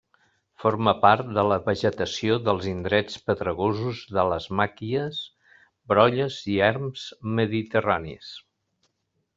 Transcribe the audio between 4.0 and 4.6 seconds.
de les